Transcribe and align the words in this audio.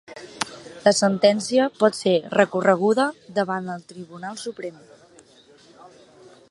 La 0.85 0.93
sentència 0.99 1.67
pot 1.83 1.97
ser 1.99 2.13
recorreguda 2.39 3.05
davant 3.37 3.69
del 3.73 3.83
Tribunal 3.93 4.41
Suprem. 4.45 4.83